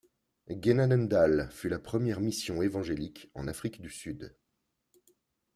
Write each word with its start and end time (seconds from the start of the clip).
Genadendal 0.49 1.51
fut 1.51 1.69
la 1.69 1.77
première 1.77 2.21
mission 2.21 2.63
évangélique 2.63 3.29
en 3.35 3.47
Afrique 3.47 3.81
du 3.81 3.91
Sud. 3.91 4.35